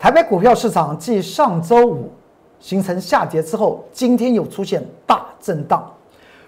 [0.00, 2.10] 台北股票市场继上周五
[2.58, 5.92] 形成下跌之后，今天又出现大震荡。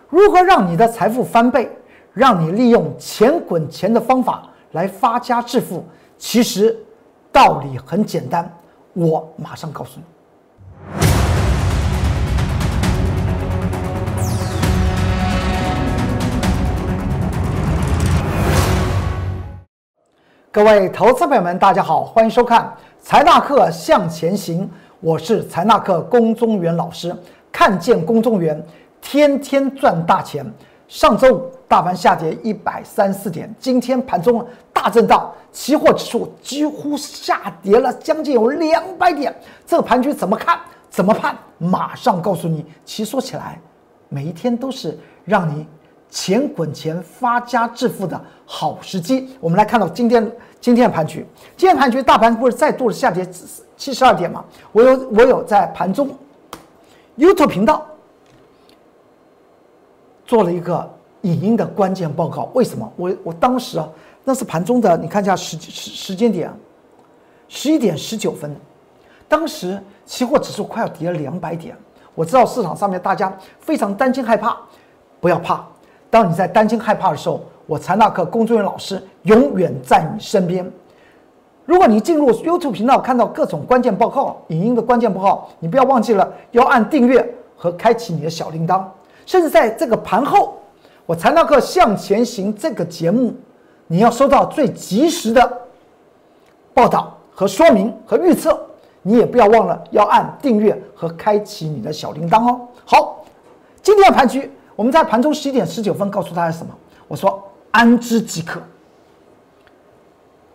[0.09, 1.71] 如何让你的财富翻倍，
[2.15, 5.85] 让你利用钱滚钱的方法来发家致富？
[6.17, 6.75] 其实
[7.31, 8.51] 道理很简单，
[8.95, 10.05] 我马上告诉你。
[20.51, 22.71] 各位投资朋友们，大家好，欢迎收看
[23.05, 27.15] 财纳课向前行，我是财纳课龚中原老师。
[27.51, 28.65] 看见龚中原，
[29.01, 30.47] 天天赚大钱。
[30.87, 39.35] 上周五大盘下跌一百三四点，今天盘中大震荡，期货指数几乎下跌了将近有两百点。
[39.67, 40.61] 这个盘局怎么看？
[40.89, 41.37] 怎么判？
[41.59, 42.65] 马上告诉你。
[42.85, 43.61] 其实说起来，
[44.09, 45.67] 每一天都是让你。
[46.13, 49.35] 钱滚钱、发家致富的好时机。
[49.41, 50.31] 我们来看到今天
[50.61, 51.27] 今天的盘局，
[51.57, 53.27] 今天盘局大盘不是再度的下跌
[53.79, 54.45] 七十二点吗？
[54.73, 56.15] 我有我有在盘中
[57.17, 57.87] YouTube 频道
[60.27, 60.89] 做了一个
[61.23, 62.51] 影音的关键报告。
[62.53, 62.93] 为什么？
[62.97, 63.89] 我我当时啊，
[64.23, 66.53] 那是盘中的，你看一下时时时间点，
[67.49, 68.55] 十一点十九分，
[69.27, 71.75] 当时期货指数快要跌了两百点。
[72.15, 74.55] 我知道市场上面大家非常担心害怕，
[75.19, 75.67] 不要怕。
[76.13, 80.71] 当你在担心害怕的时候，我财纳课工作人员老师永远在你身边。
[81.65, 88.85] 如果你进入 YouTube 频道看到各种关键报告、影音的关键报告，你不要忘记了要按订阅和开启你的小铃铛。
[89.25, 90.59] 甚至在这个盘后，
[91.07, 93.33] 我财纳课向前行这个节目，
[93.87, 95.61] 你要收到最及时的
[96.75, 98.61] 报道和说明和预测，
[99.01, 102.61] 你也不要忘了要按订阅和开启你的小铃铛哦。
[102.85, 103.25] 好，
[103.81, 104.51] 今天的盘局。
[104.83, 106.75] 我们在盘中十一点十九分告诉大家什么？
[107.07, 108.61] 我说安之即可。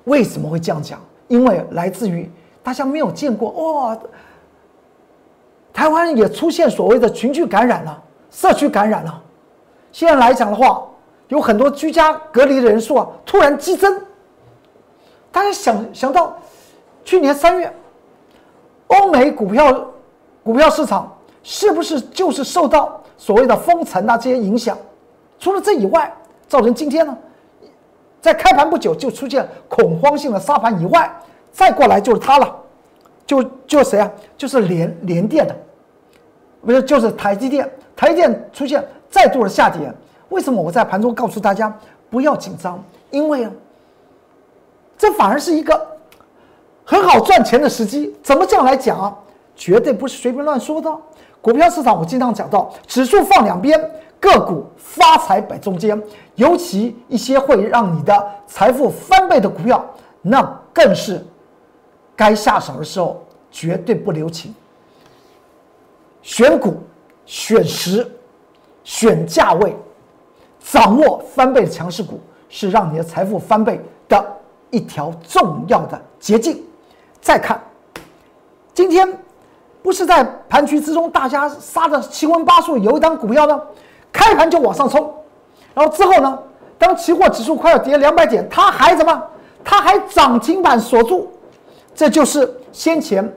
[0.04, 1.00] 为什么会这样讲？
[1.30, 2.30] 因为来自于
[2.62, 3.98] 大家没有见过哇，
[5.72, 9.24] 台湾也出现所谓的群聚感染了，社区感染了。
[9.94, 10.86] 现在来讲的话，
[11.30, 13.98] 有很多居家隔离的人数啊突然激增。
[15.32, 16.38] 大家想想到
[17.06, 17.74] 去年三月，
[18.88, 19.88] 欧美股票
[20.44, 22.97] 股票市场是不是就是受到？
[23.18, 24.78] 所谓的封城啊，这些影响，
[25.40, 26.14] 除了这以外，
[26.48, 27.18] 造成今天呢，
[28.22, 31.12] 在开盘不久就出现恐慌性的杀盘以外，
[31.52, 32.56] 再过来就是它了，
[33.26, 34.12] 就就谁啊？
[34.38, 35.56] 就是联联电的，
[36.64, 39.92] 不是就是台积电，台积电出现再度的下跌。
[40.30, 41.76] 为什么我在盘中告诉大家
[42.10, 42.82] 不要紧张？
[43.10, 43.52] 因为啊，
[44.98, 45.88] 这反而是一个
[46.84, 48.16] 很好赚钱的时机。
[48.22, 49.18] 怎么这样来讲啊？
[49.56, 50.96] 绝对不是随便乱说的。
[51.42, 53.80] 股票市场，我经常讲到，指数放两边，
[54.20, 56.02] 个股发财摆中间。
[56.36, 59.86] 尤其一些会让你的财富翻倍的股票，
[60.22, 60.44] 那
[60.74, 61.26] 更是
[62.16, 64.54] 该下手的时候绝对不留情。
[66.22, 66.76] 选股、
[67.26, 68.06] 选时、
[68.84, 69.76] 选价位，
[70.60, 72.20] 掌握翻倍的强势股，
[72.50, 74.38] 是让你的财富翻倍的
[74.70, 76.62] 一条重要的捷径。
[77.22, 77.62] 再看
[78.74, 79.27] 今天。
[79.82, 83.62] 不是在盘局之中，大家杀的七荤八素，有一张股票呢，
[84.12, 85.14] 开盘就往上冲，
[85.74, 86.38] 然后之后呢，
[86.78, 89.24] 当期货指数快要跌两百点，它还怎么？
[89.64, 91.32] 它还涨停板锁住，
[91.94, 93.34] 这就是先前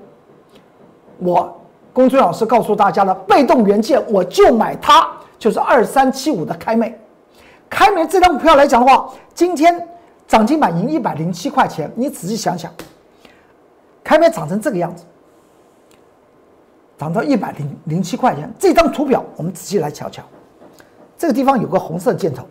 [1.19, 1.61] 我
[1.93, 5.09] 公孙老师告诉大家的被动元件，我就买它，
[5.39, 6.97] 就是二三七五的开美。
[7.69, 9.89] 开美这张股票来讲的话，今天
[10.27, 12.73] 涨停板赢一百零七块钱，你仔细想想，
[14.03, 15.05] 开美涨成这个样子。
[17.01, 20.23] 涨到一百零零七块钱，这张图表我们仔细来瞧瞧，
[21.17, 22.47] 这个地方有个红色箭头，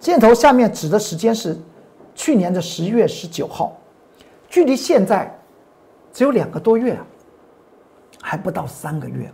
[0.00, 1.54] 箭头下面指的时间是
[2.14, 3.76] 去年的十月十九号，
[4.48, 5.30] 距离现在
[6.10, 7.04] 只有两个多月啊，
[8.22, 9.30] 还不到三个月，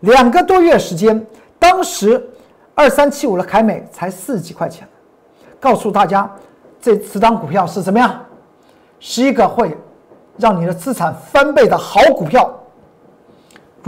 [0.00, 1.26] 两个多月时间，
[1.58, 2.22] 当时
[2.74, 4.86] 二三七五的凯美才四十几块钱，
[5.58, 6.30] 告诉大家
[6.78, 8.22] 这此张股票是怎么样，
[9.00, 9.74] 是一个会
[10.36, 12.54] 让你的资产翻倍的好股票。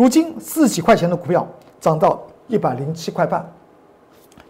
[0.01, 1.47] 如今四十几块钱的股票
[1.79, 2.19] 涨到
[2.49, 3.47] 一百零七块半，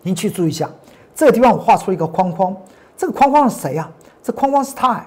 [0.00, 0.70] 您去注意一下，
[1.12, 2.56] 这个地方我画出一个框框，
[2.96, 3.90] 这个框框是谁呀？
[4.22, 5.04] 这框框是他，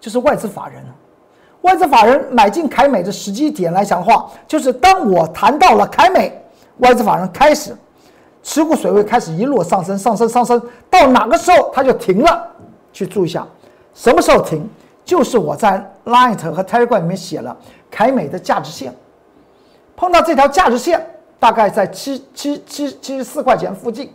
[0.00, 0.82] 就是外资法人。
[1.60, 6.32] 外资法人买进凯美的时机点来讲的话，就是当我谈到了凯美，
[6.78, 7.76] 外资法人开始
[8.42, 10.58] 持股水位开始一路上升，上升，上升，
[10.88, 12.48] 到哪个时候它就停了？
[12.94, 13.46] 去注意一下，
[13.92, 14.66] 什么时候停？
[15.04, 17.54] 就是我在 Light 和 Telegram 里面写了
[17.90, 18.90] 凯美的价值线。
[19.96, 21.04] 碰到这条价值线，
[21.38, 24.12] 大概在七七七七十四块钱附近，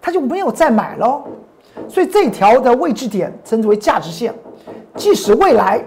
[0.00, 1.24] 他就没有再买了。
[1.88, 4.34] 所以这条的位置点称之为价值线。
[4.94, 5.82] 即使未来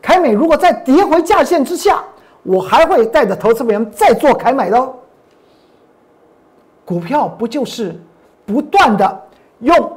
[0.00, 2.02] 凯美如果再跌回价线之下，
[2.42, 4.92] 我还会带着投资人再做凯美的。
[6.84, 7.98] 股票不就是
[8.44, 9.22] 不断的
[9.60, 9.95] 用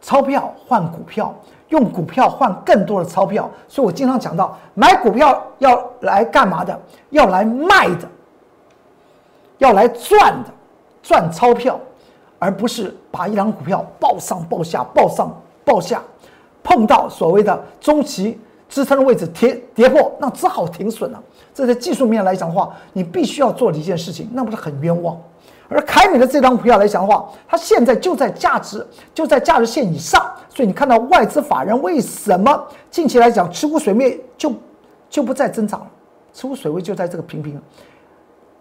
[0.00, 1.34] 钞票换股票，
[1.68, 3.50] 用股票换更多的钞票？
[3.68, 6.78] 所以我经常讲到，买股票要来干嘛的？
[7.10, 8.08] 要来卖的，
[9.58, 10.50] 要来赚的，
[11.02, 11.78] 赚钞票，
[12.38, 15.30] 而不是把一张股票报上报下，报上
[15.64, 16.02] 报下，
[16.62, 18.38] 碰到所谓的中期。
[18.70, 21.18] 支撑的位置跌跌破，那只好停损了。
[21.54, 25.16] 这在技术面来讲的话，你必须要做的一件事情，那不是很冤枉。
[25.68, 34.52] 而凯美的这张股票来讲的话，它现在就在价值就在价值线以上，所以你看到外资法人为什么近期来讲持股水位就
[35.10, 35.86] 就不再增长了，
[36.32, 37.60] 持股水位就在这个平平，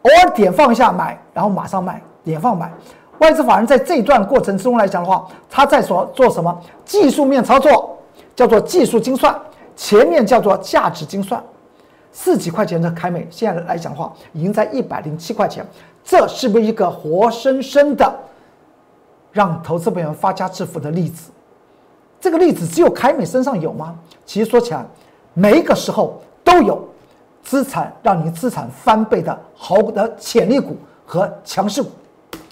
[0.02, 2.72] 偶尔点放一下买，然后马上卖，点放买。
[3.20, 6.56] 外资法人在这一段过程之中来讲的话，他在所做什么
[6.86, 7.98] 技术面操作，
[8.36, 9.36] 叫做技术精算。
[9.76, 11.42] 前面叫做价值精算，
[12.20, 15.64] 四几块钱的凯美，现在来讲的话，已经在一百零七块钱，
[16.04, 18.12] 这是不是一个活生生的
[19.32, 21.30] 让投资朋友发家致富的例子？
[22.20, 23.96] 这个例子只有凯美身上有吗？
[24.26, 24.84] 其实说起来，
[25.36, 26.84] 每一个时候都有
[27.44, 30.76] 资产让你资产翻倍的好的潜力股
[31.06, 31.92] 和强势股。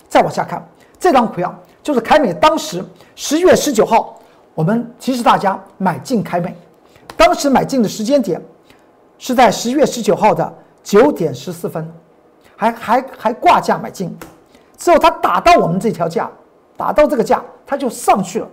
[0.07, 0.63] 再往下看，
[1.00, 2.85] 这张图啊就是凯美当时
[3.15, 4.19] 十月十九号，
[4.53, 6.56] 我们提示大家买进凯美。
[7.18, 8.39] 当时买进的时间点
[9.17, 10.53] 是在十月十九号的
[10.83, 11.91] 九点十四分，
[12.56, 14.15] 还还还挂价买进，
[14.77, 16.29] 之后它打到我们这条价，
[16.77, 18.47] 打到这个价，它就上去了。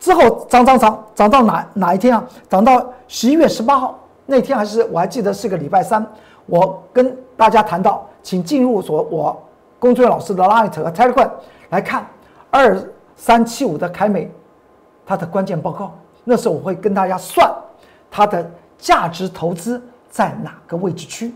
[0.00, 2.22] 之后涨涨涨涨到哪哪一天啊？
[2.48, 6.04] 涨到十一月十八号那天，还是我还记得是个礼拜三。
[6.46, 9.42] 我跟大家谈到，请进入所我
[9.78, 11.30] 工作人员老师的 Light 和 Telegram
[11.70, 12.06] 来看
[12.50, 12.78] 二
[13.16, 14.30] 三七五的凯美
[15.06, 15.92] 它的关键报告。
[16.22, 17.50] 那时候我会跟大家算
[18.10, 21.34] 它的价值投资在哪个位置区，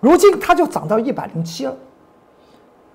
[0.00, 1.74] 如今它就涨到一百零七了，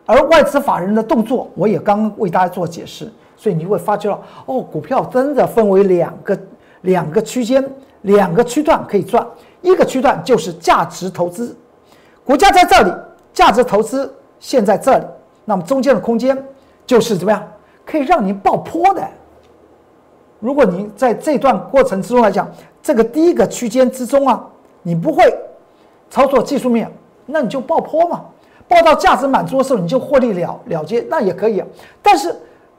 [0.05, 6.39] 而外资法人的动作我也刚为大家做解释，所以你会发觉了哦，股票真的分为两个
[6.81, 7.63] 两个区间
[8.03, 9.25] 两个区段可以赚，
[9.61, 11.55] 一个区段就是价值投资，
[12.23, 12.91] 股价在这里，
[13.33, 15.05] 价值投资现在这里，
[15.45, 16.37] 那么中间的空间
[16.85, 17.43] 就是怎么样
[17.85, 19.05] 可以让您爆破的。
[20.39, 22.49] 如果您在这段过程之中来讲，
[22.81, 24.43] 这个第一个区间之中啊，
[24.83, 25.23] 你不会
[26.09, 26.91] 操作技术面，
[27.25, 28.21] 那你就爆破嘛，
[28.67, 31.63] 爆到价值满足的时候，你就获利了了结，那也可以。
[32.01, 32.35] 但是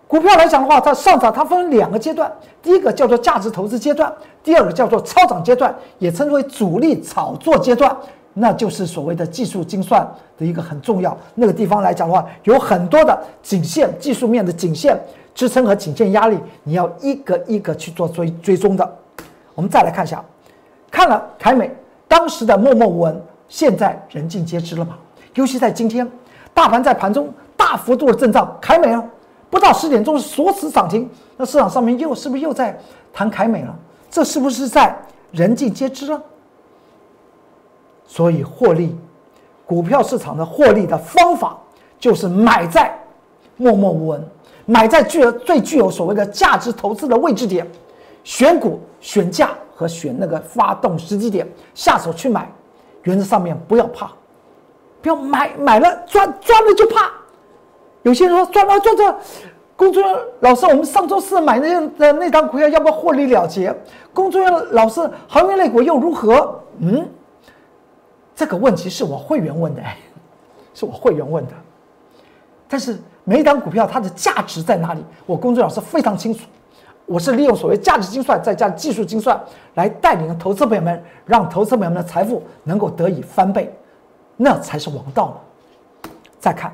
[0.09, 2.33] 股票来讲的话，它上涨它分两个阶段，
[2.63, 4.13] 第一个叫做价值投资阶段，
[4.43, 7.97] 第二个叫做超涨阶段，也称之为主力炒作阶段，
[8.35, 10.07] 那就是所谓的技术精算
[10.37, 14.99] 的一个很重要那个地方来讲的话，有很多的颈线技术面的颈线。
[15.33, 18.99] 支撑和颈线压力，你要一个一个去做追追踪的。
[19.61, 20.25] 我们再来看一下，
[20.91, 21.71] 看了凯美
[22.09, 24.97] 当时的默默无闻，现在人尽皆知了吗？
[25.35, 26.11] 尤其在今天，
[26.55, 29.05] 大盘在盘中大幅度的震荡，凯美啊，
[29.51, 32.75] 不到十点钟锁死涨停，那市场上面又是不是又在
[33.13, 33.77] 谈凯美了？
[34.11, 34.97] 这是不是在
[35.31, 36.23] 人尽皆知了？
[38.07, 38.97] 所以获利，
[39.67, 41.55] 股票市场的获利的方法
[41.99, 42.99] 就是买在
[43.59, 44.27] 默默无闻。
[44.65, 47.71] 买在具有最具有所谓的价值投资的位置点，
[48.31, 51.45] 选股、选价和选那个发动时机点
[51.75, 52.49] 下手去买，
[53.03, 54.09] 原则上面不要怕，
[55.03, 57.11] 不要买买了赚赚了就怕。
[58.03, 59.19] 有些人说赚了赚赚，
[59.75, 63.77] 工作人员老师，我们上周四买那的那张股票要不要获利了结？
[64.15, 66.63] 工作人员老师，行业类股又如何？
[66.79, 67.09] 嗯，
[68.37, 69.83] 这个问题是我会员问的，
[70.73, 71.53] 是我会员问的，
[72.69, 72.97] 但是。
[73.23, 75.05] 每一档股票它的价值在哪里？
[75.27, 76.41] 我工作老师非常清楚。
[77.11, 79.39] 我是利用所谓价值精算，再加技术精算，
[79.75, 83.75] 来带领投资朋友们，让投资朋友们的财富能够得以翻倍，
[84.37, 86.13] 那才是王道嘛。
[86.39, 86.73] 再看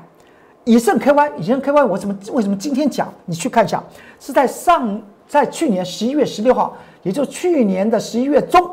[0.63, 3.11] 以盛 KY，以盛 KY，我怎么为什么今天讲？
[3.25, 3.83] 你去看一下，
[4.19, 8.63] 是在上在去年十一月十六号，也就去年的十一月中，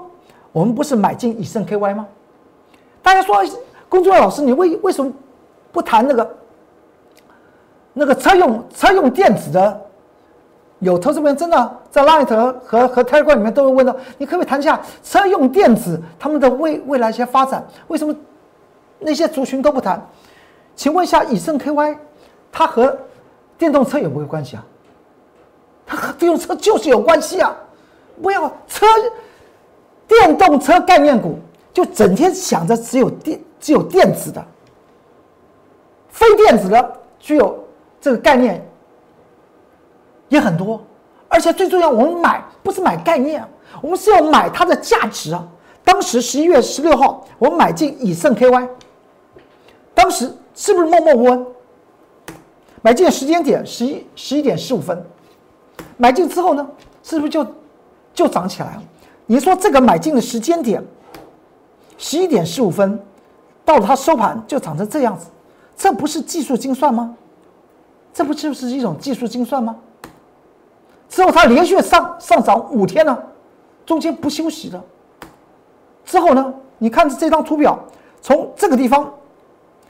[0.52, 2.06] 我们不是买进以盛 KY 吗？
[3.02, 3.42] 大家说，
[3.88, 5.11] 工作老师，你为为什么
[5.73, 6.37] 不谈那个？
[7.94, 9.84] 那个车用车用电子的，
[10.85, 17.67] 有投资人真的在 Light 和和 Telegram 里面都会问到，你可不可以谈一下车用电子他们的未未来一些发展？
[17.88, 18.14] 为什么
[18.99, 20.00] 那些族群都不谈？
[20.76, 21.97] 请问一下，以盛 KY，
[22.53, 22.97] 它和
[23.57, 24.64] 电动车有没有关系啊？
[25.87, 27.55] 它和电动车就是有关系啊！
[28.23, 28.87] 不要车
[30.07, 31.38] 电动车概念股，
[31.73, 34.45] 就整天想着只有电只有电子的，
[36.09, 37.59] 非电子的具有。
[38.00, 38.62] 这个概念
[40.28, 40.83] 也很多，
[41.28, 43.47] 而且最重要，我们买不是买概念，
[43.81, 45.47] 我们是要买它的价值啊。
[45.85, 48.69] 当时十一月十六号，我买进以盛 KY，
[49.95, 51.47] 当时是不是默默无闻？
[52.83, 55.04] 买进的时间点十一十一点十五分，
[55.97, 56.66] 买进之后呢，
[57.02, 57.47] 是不是就
[58.12, 58.83] 就涨起来了？
[59.26, 60.83] 你说这个买进的时间点，
[61.97, 63.00] 十一点十五分，
[63.64, 65.26] 到了它收盘就涨成这样子，
[65.76, 67.14] 这不是技术精算吗？
[68.12, 69.76] 这不就是一种技术精算吗？
[71.14, 73.16] 之后它连续上上涨五天呢，
[73.87, 74.83] 中间不休息的。
[76.04, 77.78] 之后呢，你看这张图表，
[78.21, 79.09] 从这个地方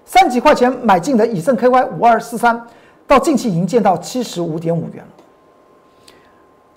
[0.04, 2.62] 三几块钱买进的以盛 KY 五二四三，
[3.07, 5.25] 到近期已经见到七十五点五元了。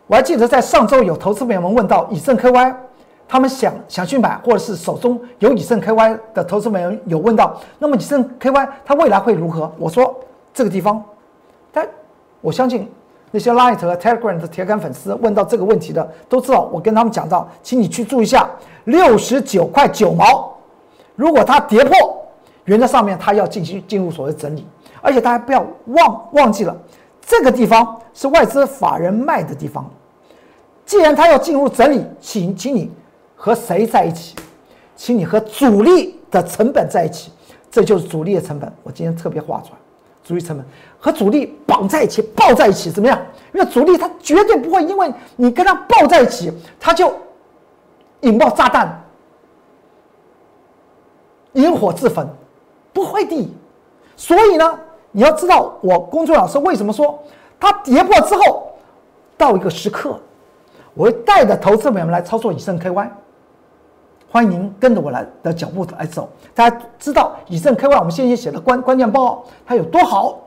[0.08, 2.74] 我还记得在上周有投资朋友们问到以盛 KY，
[3.28, 9.70] 他们想想去买，或者是手中有以盛 KY 的投资朋友有问到，那么以盛 KY 它未来会如何？
[9.78, 10.18] 我说
[10.54, 11.04] 这个地方，
[11.74, 11.86] 但
[12.40, 12.90] 我相信
[13.38, 18.50] 那些 Light 和 Telegram 的铁杆粉丝问到这个问题的都知道，我跟他们讲到，请你去注意一下
[18.86, 20.58] 六十九块九毛，
[21.16, 21.94] 如果它跌破，
[22.66, 24.66] 原则上面它要进行进入所谓整理，
[25.04, 26.76] 而且大家不要忘忘记了，
[27.22, 29.88] 这个地方是外资法人卖的地方。
[30.84, 32.92] 既然它要进入整理，请请你
[33.36, 34.36] 和谁在一起？
[34.96, 37.32] 请你和主力的成本在一起，
[37.70, 38.74] 这就是主力的成本。
[38.82, 39.78] 我今天特别划出来，
[40.28, 40.66] 主力成本
[41.00, 43.18] 和主力绑在一起，抱在一起，怎么样？
[43.54, 47.14] 因为主力他绝对不会因为你跟他抱在一起，他就
[48.22, 49.02] 引爆炸弹，
[51.54, 52.28] 引火自焚，
[52.92, 53.50] 不会的。
[54.18, 54.78] 所以呢，
[55.12, 57.18] 你要知道，我公众老师为什么说
[57.58, 58.74] 它跌破之后
[59.38, 60.20] 到一个时刻。
[60.94, 63.08] 我会带着投资朋友们来操作以盛 KY，
[64.38, 66.30] 欢迎您跟着我来的脚步来走。
[66.54, 70.38] 大家知道以盛 KY，我们先前写的关关键报告它有多好？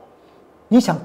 [0.69, 0.97] 你想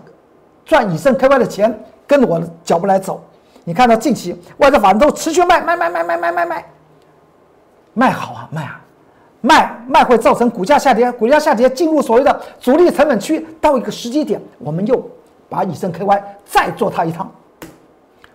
[0.65, 1.77] 赚以盛 KY 的钱，
[2.07, 3.21] 跟着我的脚步来走。
[3.65, 6.65] 你看到近期外资法人都持续卖卖卖卖卖卖卖卖，
[7.93, 8.81] 卖好啊卖啊，
[9.41, 15.05] 卖卖会造成股价下跌，股价下跌进入所谓的主力成本区，到一个时机点，我们又
[15.49, 17.29] 把以盛 KY 再做它一趟。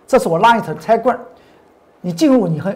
[0.06, 1.16] 这是我 Light Telegram，
[2.02, 2.70] 你进入你和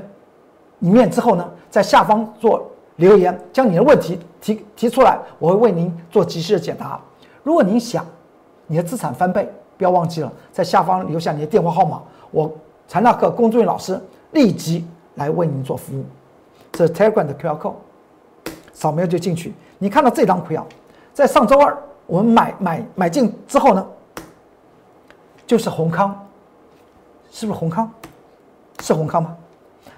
[0.87, 2.64] 里面之后呢，在下方做
[2.95, 7.00] 留言，将你的问题提提出来，我会为您做及时的解答。
[7.43, 8.07] 如果您想
[8.69, 12.00] 你的资产翻倍，不要忘记了在下方留下你的电话号码，
[12.31, 12.49] 我
[12.87, 14.00] 财纳克龚俊老师
[14.31, 16.05] 立即来为您做服务。
[16.71, 17.75] 这是 Telegram 的 QR code，
[18.73, 19.52] 扫描就进去。
[19.78, 20.64] 你看到这张票，
[21.12, 21.76] 在上周二
[22.07, 23.85] 我们买买买进之后呢，
[25.49, 26.16] 就是宏康。
[27.33, 27.90] 是不是宏康？
[28.81, 29.37] 是宏康吗？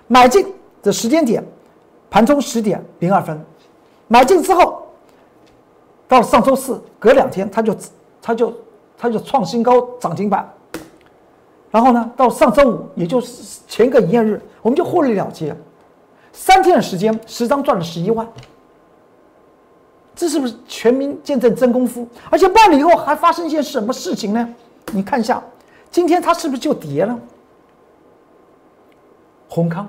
[0.06, 0.50] 买进
[0.82, 1.44] 的时间点，
[2.10, 3.40] 盘中十点零二分，
[4.06, 4.86] 买进之后，
[6.06, 7.76] 到上周四，隔两天它就
[8.20, 8.54] 它就
[8.96, 10.48] 它就创新高涨停板。
[11.70, 15.54] 然后呢，到上周五，也就是前个营业日，我们就获利了结，
[16.32, 18.26] 三天的时间，十张赚了十一万。
[20.14, 22.08] 这是不是全民见证真功夫？
[22.30, 24.54] 而且办了以后还发生一件什么事情呢？
[24.92, 25.42] 你看一下。
[25.90, 27.18] 今天它是不是就跌了？
[29.48, 29.88] 宏康，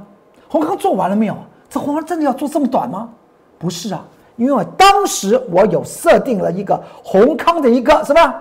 [0.50, 1.38] 宏康做完了没有？
[1.70, 3.10] 这宏康真的要做这么短吗？
[3.58, 4.04] 不是啊，
[4.36, 8.36] 因为当时我有设定了一个宏康的一个什么，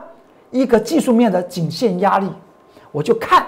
[0.50, 2.28] 一个技术面的颈线压力，
[2.90, 3.46] 我就看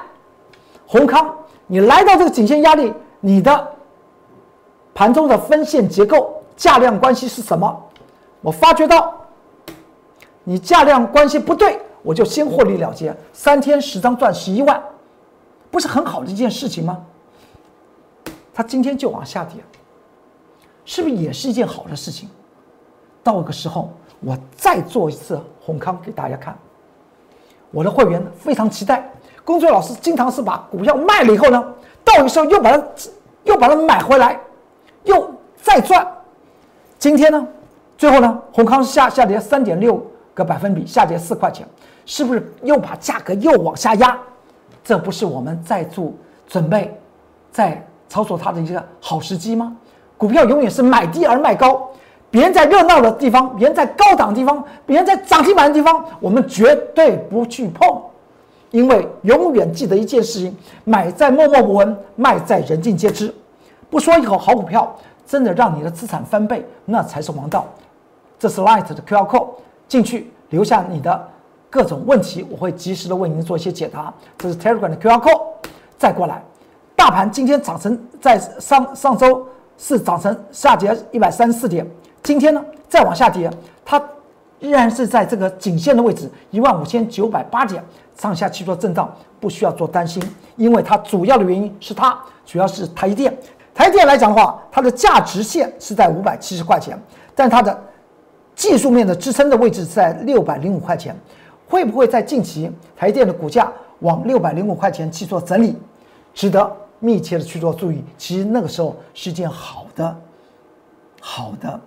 [0.86, 1.34] 宏康，
[1.66, 3.68] 你来到这个颈线压力，你的
[4.94, 7.82] 盘中的分线结构价量关系是什么？
[8.42, 9.14] 我发觉到
[10.44, 11.80] 你价量关系不对。
[12.02, 14.82] 我就先获利了结，三天十张赚十一万，
[15.70, 16.98] 不是很好的一件事情吗？
[18.60, 19.56] 它今天就往下跌，
[20.84, 22.28] 是不是也是一件好的事情？
[23.22, 23.90] 到个时候，
[24.20, 26.54] 我再做一次红康给大家看。
[27.70, 29.10] 我的会员非常期待，
[29.46, 31.74] 工作老师经常是把股票卖了以后呢，
[32.04, 32.84] 到的时候又把它
[33.44, 34.38] 又把它买回来，
[35.04, 36.06] 又再赚。
[36.98, 37.48] 今天呢，
[37.96, 41.66] 最后呢，红康下下跌三点六个百分比，下跌四块钱。
[42.04, 44.18] 是不是又把价格又往下压？
[44.84, 46.12] 这不是我们在做
[46.46, 46.94] 准备，
[47.50, 49.74] 在操作它的一个好时机吗？
[50.18, 51.88] 股票永远是买低而卖高，
[52.30, 57.98] 别人在热闹的地方，别人在高档地方，别人在涨停板的地方，我们绝对不去碰，
[58.70, 63.32] 因为永远记得一件事情：买在默默无闻，卖在人尽皆知。
[63.88, 64.94] 不说一口好股票，
[65.26, 67.64] 真的让你的资产翻倍，那才是王道。
[68.38, 69.48] 这是 Light 的 QR code，
[69.88, 71.28] 进去留下你的。
[71.70, 74.12] 各种问题我会及时的为您做一些解答。
[74.36, 75.40] 这是 Telegram 的 QR code。
[75.96, 76.42] 再过来，
[77.00, 79.42] 大盘今天涨成在上上周
[79.78, 81.90] 是涨成下跌一百三十四点，
[82.22, 83.50] 今天呢再往下跌，
[83.86, 83.98] 它
[84.58, 87.82] 依然是在这个颈线的位置，一万五千九百八点
[88.14, 90.22] 上下去做震荡，不需要做担心，
[90.56, 92.14] 因为它主要的原因是它
[92.44, 93.34] 主要是台积电。
[93.74, 97.00] 台积电来讲的话，它的价值线是在五百七十块钱，
[97.34, 97.82] 但它的
[98.54, 101.16] 技术面的支撑的位置在六百零五块钱，
[101.66, 105.74] 会不会在近期台电的股价往六百零五块钱去做整理，
[106.34, 108.04] 值得密切的去做注意。
[108.16, 110.16] 其实那个时候是件好的、
[111.20, 111.80] 好的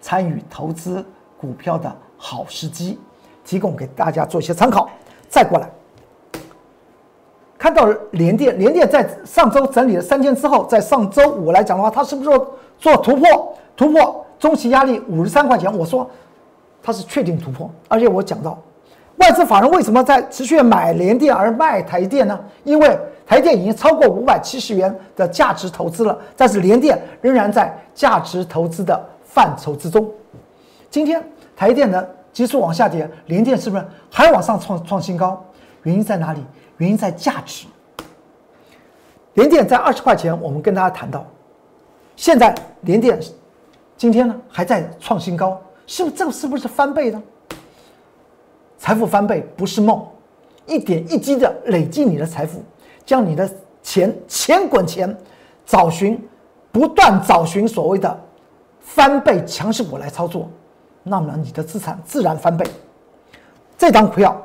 [0.00, 1.04] 参与投资
[1.36, 2.98] 股票的好时机，
[3.44, 4.88] 提供给大家做一些参考。
[5.28, 5.68] 再过来。
[7.58, 12.30] 看到联电，联电在上周整理了三天之后，在上周五来讲的话，它是不是
[12.78, 13.56] 做突破？
[13.76, 15.74] 突破中期压力五十三块钱？
[15.76, 16.08] 我说
[16.82, 18.58] 它是确定突破，而且我讲到
[19.16, 22.38] 外资法人为什么在持续买联电而卖台电呢？
[22.64, 30.10] 因为台电已经超过五百七十元的价值投资了，但是联电仍然在价值投资的范畴之中。
[30.90, 31.22] 今天
[31.56, 35.42] 台电呢急速往下跌，联电是不是还往上创创新高？
[35.84, 36.44] 原因在哪里？
[36.78, 37.66] 原因在价值，
[39.34, 41.24] 联电在二十块钱，我们跟大家谈到，
[42.16, 43.18] 现在联电
[43.96, 47.22] 今天呢还在创新高，是不是这个是不是翻倍呢？
[48.76, 50.04] 财富翻倍不是梦，
[50.66, 52.60] 一点一滴的累积你的财富，
[53.06, 53.48] 将你的
[53.82, 55.16] 钱钱滚钱，
[55.66, 56.22] 找寻
[56.72, 58.20] 不断找寻所谓的
[58.80, 60.48] 翻倍强势股来操作，
[61.02, 62.66] 那么你的资产自然翻倍。
[63.76, 64.40] 这张股票。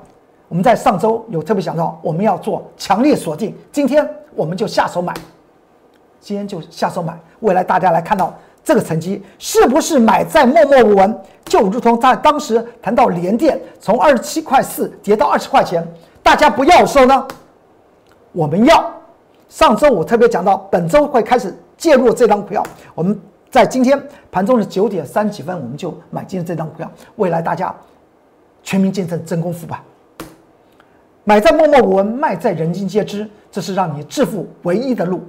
[0.47, 5.13] 我们在上周有特别讲到，我们要做强烈锁定，今天我们就下手买，
[6.19, 7.15] 今天就下手买。
[7.41, 11.21] 未来大家来看到这个成绩，是不是买在默默无闻？
[11.45, 15.87] 就如同在当时谈到联电从二十七块四跌到二十块钱，
[16.23, 17.27] 大家不要的时候呢，
[18.31, 18.93] 我们要。
[19.50, 22.63] 上周我特别讲到，本周会开始介入这张股票。
[22.93, 23.19] 我们
[23.50, 26.89] 在今天盘中的九点三几分，我们就买进这张股票。
[27.15, 27.75] 未来大家
[28.62, 29.83] 全民见证真功夫吧。
[31.24, 35.21] 买在默默无闻，卖在人尽皆知，这是让你致富唯一的路。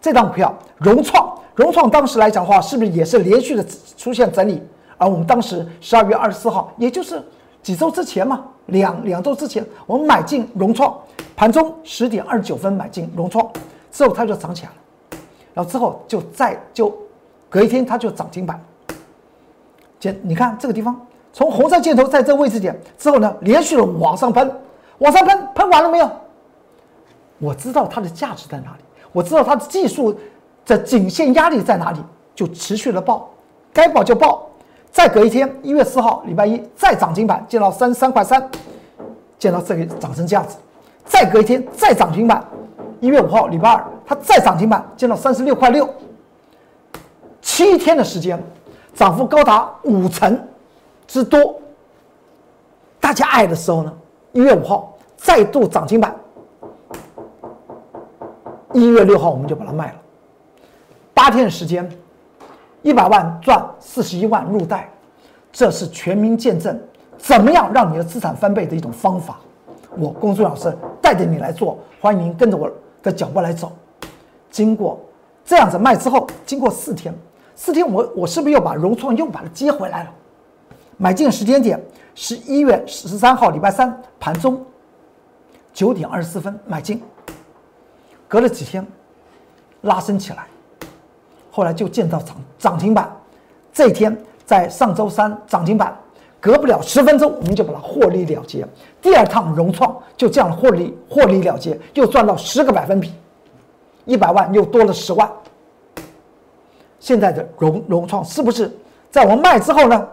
[0.00, 3.64] 这张股票融创，融创当时来讲的话，是不是也是连续的
[3.96, 4.60] 出现整理？
[4.98, 7.22] 而我们当时十二月二十四号，也就是
[7.62, 10.96] 几周之前嘛，两两周之前，我们买进融创，
[11.36, 13.48] 盘中十点二十九分买进融创，
[13.90, 14.76] 之后它就涨起来了，
[15.54, 16.96] 然后之后就再就
[17.48, 18.62] 隔一天它就涨停板。
[19.98, 21.00] 见你看这个地方，
[21.32, 24.50] 从红色箭头在这个位置点之后呢，连续的往上喷。
[24.98, 26.08] 往上喷，喷完了没有？
[27.40, 30.16] 我知道它的价值在哪里，我知道它的技术
[30.64, 31.98] 的颈线压力在哪里，
[32.32, 33.28] 就持续的爆，
[33.72, 34.48] 该爆就爆。
[34.92, 38.48] 再隔一天，一月四号，礼拜一再涨停板，见到三十三块三，
[39.36, 40.56] 见到这个涨成这样子。
[41.04, 42.44] 再隔一天，再涨停板，
[43.00, 45.88] 一月五号，礼拜二，它再涨停板，见到三十六块六。
[47.40, 48.42] 七天的时间，
[48.94, 50.40] 涨幅高达五成
[51.06, 51.60] 之多。
[53.00, 53.92] 大家爱的时候呢？
[54.32, 56.12] 一月五号再度涨停板，
[58.72, 59.94] 一月六号我们就把它卖了，
[61.12, 61.88] 八天的时间，
[62.82, 64.90] 一百万赚四十一万入袋，
[65.52, 66.76] 这是全民见证，
[67.16, 69.38] 怎么样让你的资产翻倍的一种方法。
[69.96, 72.70] 我公孙老师带着你来做，欢迎跟着我
[73.02, 73.72] 的脚步来走。
[74.50, 75.00] 经过
[75.44, 77.14] 这样子卖之后，经过四天，
[77.54, 80.10] 四天我我是不是又把融创又把它接回来了？
[80.96, 81.80] 买进时间点。
[82.16, 84.64] 十一月十三号，礼拜三盘中
[85.72, 87.02] 九点二十四分买进，
[88.28, 88.86] 隔了几天
[89.80, 90.46] 拉升起来，
[91.50, 93.12] 后来就见到涨涨停板。
[93.72, 95.92] 这一天在上周三涨停板，
[96.44, 98.68] 隔不了十分钟我们就把它获利了结。
[99.00, 103.14] 第二趟融创就这样获利获利了结，又赚到十个百分比，
[104.04, 105.26] 一百万又多了十万。
[107.00, 108.70] 现在的融融创是不是
[109.10, 110.06] 在我们卖之后呢？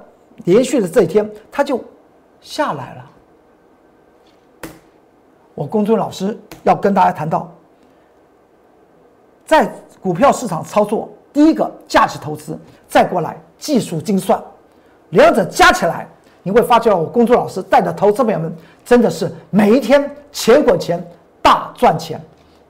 [0.45, 1.77] 连续的这一天，它就
[2.39, 3.11] 下来了。
[5.53, 7.51] 我公孙老师要跟大家谈到，
[9.45, 14.41] 在股票市场操作，第一个价值投资，再过来技术精算，
[15.09, 16.07] 两者加起来，
[16.43, 21.03] 你会发觉我公孙老师带的投资朋友们真的是每一天钱滚钱，
[21.41, 22.19] 大赚钱。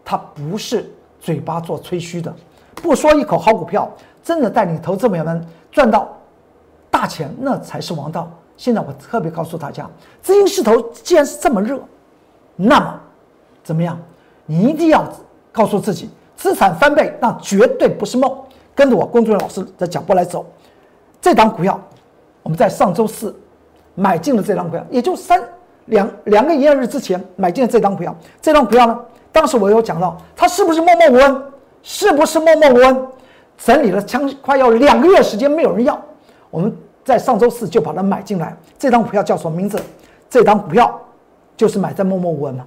[0.03, 2.34] 他不是嘴巴做吹嘘的，
[2.75, 3.89] 不说一口好股票，
[4.23, 6.10] 真的带领投资朋友们赚到。
[6.89, 8.29] 大钱那才是王道。
[8.57, 9.89] 现在我特别告诉大家，
[10.21, 11.79] 资金势头既然是这么热，
[12.55, 12.99] 那么
[13.63, 13.97] 怎么样？
[14.45, 15.05] 你一定要
[15.51, 18.29] 告诉自己，资产翻倍那绝对不是梦。
[18.73, 20.45] 跟着我工作老师的脚步来走。
[21.21, 21.79] 这档股票，
[22.43, 23.36] 我们在上周四
[23.95, 25.41] 买进了这张股票，也就三
[25.86, 28.15] 两两个营业日之前买进了这张股票。
[28.41, 28.99] 这张股票呢，
[29.32, 31.43] 当时我有讲到，它是不是默默无闻？
[31.84, 33.08] 是不是默默无闻？
[33.58, 35.99] 整理了将快要两个月时间，没有人要。
[36.49, 36.75] 我们
[37.06, 38.58] 在上周四就把它买进来。
[38.77, 39.80] 这张股票叫什么名字？
[40.30, 40.99] 这张股票
[41.56, 42.65] 就是买在默默无闻嘛。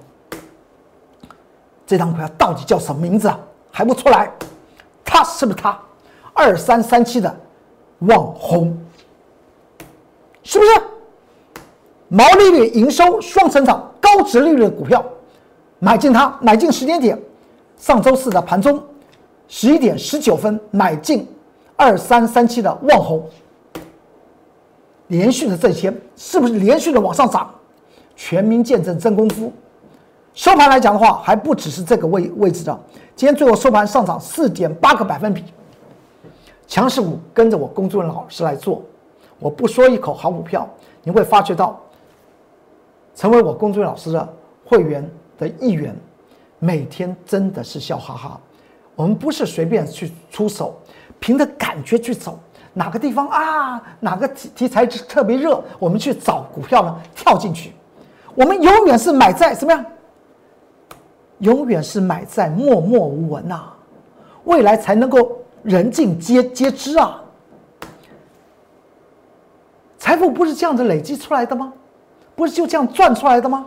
[1.85, 3.39] 这张股票到底叫什么名字啊？
[3.71, 4.31] 还不出来？
[5.03, 5.77] 它是不是它？
[6.33, 7.33] 二三三七的
[7.99, 8.77] 网红，
[10.43, 10.71] 是不是？
[12.15, 15.03] 毛利率、营收双成长、高值利率的股票，
[15.79, 17.21] 买进它，买进时间点，
[17.75, 18.81] 上周四的盘中
[19.49, 21.27] 十一点十九分买进
[21.75, 23.21] 二三三七的旺红，
[25.07, 27.53] 连续的这些是不是连续的往上涨？
[28.15, 29.51] 全民见证真功夫。
[30.33, 32.79] 收盘来讲的话，还不只是这个位位置的，
[33.13, 35.43] 今天最后收盘上涨四点八个百分比。
[36.65, 38.81] 强势股跟着我工作人老师来做，
[39.37, 40.65] 我不说一口好股票，
[41.03, 41.77] 你会发觉到。
[43.15, 45.95] 成为我工作老师的会员的一员，
[46.59, 48.39] 每天真的是笑哈哈。
[48.93, 50.79] 我们不是随便去出手，
[51.19, 52.37] 凭着感觉去走，
[52.73, 57.73] 哪个地方啊，哪个题题材特别热，我们去找股票呢，跳进去。
[58.35, 59.85] 我们永远是买在什么样？
[61.39, 63.63] 永远是买在默默无闻呐，
[64.45, 67.21] 未来才能够人尽皆皆知啊。
[69.97, 71.73] 财富不是这样子累积出来的吗？
[72.35, 73.65] 不是就这样赚出来的吗？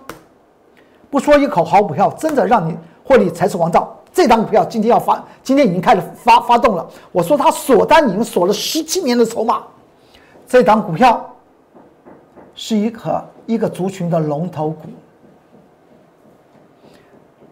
[1.11, 3.97] 不说一口好股票，真的让你获利才是王道。
[4.13, 6.87] 这档股票今天要发，今天已经开始发发动了。
[7.13, 9.63] 我说它锁单已经锁了十七年的筹码，
[10.47, 11.25] 这档股票
[12.55, 14.89] 是一个一个族群的龙头股。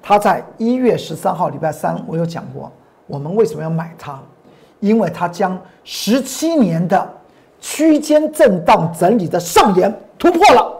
[0.03, 2.71] 它在一月十三号礼拜三，我有讲过，
[3.07, 4.21] 我们为什么要买它？
[4.81, 7.15] 因为它将十七年的
[7.61, 10.76] 区间震荡整理的上沿突破了。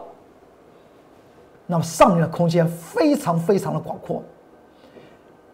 [1.69, 4.23] 那么上面的空间非常非常的广阔，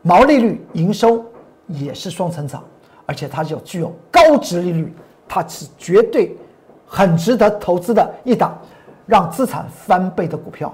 [0.04, 1.26] 毛利率、营收
[1.68, 2.64] 也是双成长，
[3.08, 4.94] 而且它就具有高值利率，
[5.28, 6.38] 它是绝对
[6.86, 8.56] 很值得投资的一档
[9.08, 10.72] 让资产翻倍的股票。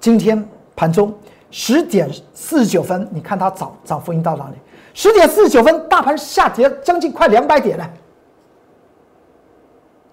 [0.00, 0.42] 今天
[0.74, 1.14] 盘中
[1.50, 4.54] 十点四十九分，你看它涨涨幅已经到哪里？
[4.94, 7.90] 十点四十九分，大盘下跌将近快两百点了，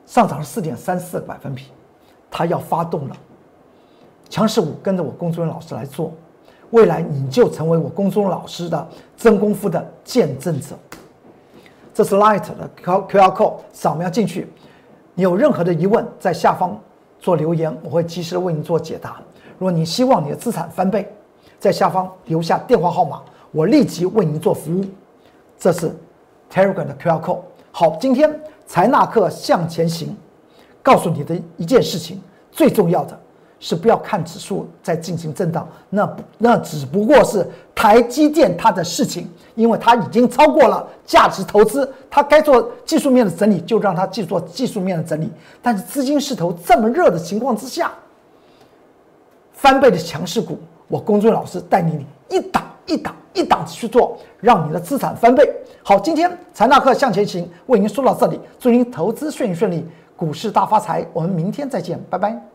[0.06, 1.68] 上涨了四点三四个百分比，
[2.30, 3.16] 它要发动了。
[4.30, 6.12] 强势股跟着我龚忠老师来做，
[6.72, 10.76] 未来你就成为我龚忠老师的真功夫的见证者。
[11.94, 14.48] 这是 Light 的 Q Q R code，扫描进去。
[15.14, 16.78] 你有任何的疑问，在下方
[17.20, 19.22] 做留言，我会及时为你做解答。
[19.58, 21.10] 如果你希望你的资产翻倍，
[21.58, 24.84] 在下方留下电话号码，我立即为您做服务。
[25.58, 25.90] 这是
[26.52, 27.40] Telegram 的 Q R code。
[27.72, 30.18] 好，今天财纳克向前行，
[30.84, 33.18] 告诉你的一件事情，最重要的。
[33.60, 45.32] 是不要看指数在进行震荡，那那只不过是台积电它的事情，因为它已经超过了价值投资，它该做技术面的整理就让它去做技术面的整理。
[45.62, 47.92] 但是资金势头这么热的情况之下，
[49.54, 55.50] 翻倍的强势股，我龚俊老师带领你一档一档一档去做，让你的资产翻倍。
[55.82, 61.06] 好，今天财纳克向前行为您说到这里，祝您投资顺利顺利，股市大发财。
[61.14, 62.55] 我们明天再见，拜拜。